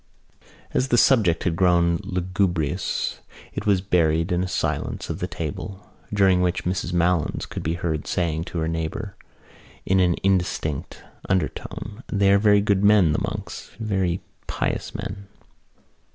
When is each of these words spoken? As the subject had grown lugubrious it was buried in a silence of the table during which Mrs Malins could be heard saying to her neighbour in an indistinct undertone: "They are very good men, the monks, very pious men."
As 0.73 0.87
the 0.87 0.97
subject 0.97 1.43
had 1.43 1.55
grown 1.55 1.97
lugubrious 2.01 3.19
it 3.53 3.67
was 3.67 3.81
buried 3.81 4.31
in 4.31 4.43
a 4.43 4.47
silence 4.47 5.11
of 5.11 5.19
the 5.19 5.27
table 5.27 5.91
during 6.11 6.41
which 6.41 6.63
Mrs 6.65 6.91
Malins 6.91 7.45
could 7.45 7.61
be 7.61 7.75
heard 7.75 8.07
saying 8.07 8.45
to 8.45 8.57
her 8.57 8.67
neighbour 8.67 9.15
in 9.85 9.99
an 9.99 10.15
indistinct 10.23 11.03
undertone: 11.29 12.01
"They 12.11 12.31
are 12.33 12.39
very 12.39 12.61
good 12.61 12.83
men, 12.83 13.11
the 13.11 13.21
monks, 13.21 13.69
very 13.79 14.21
pious 14.47 14.95
men." 14.95 15.27